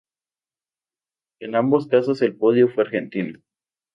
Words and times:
En 1.41 1.53
ambos 1.55 1.85
casos 1.85 2.23
el 2.23 2.35
podio 2.35 2.69
fue 2.69 2.85
argentino. 2.85 3.39